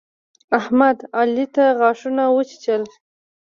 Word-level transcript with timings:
احمد، 0.59 0.97
علي 1.19 1.45
ته 1.55 1.65
غاښونه 1.79 2.23
وچيچل. 2.35 2.83